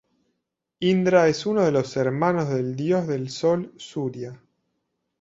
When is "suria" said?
3.77-4.41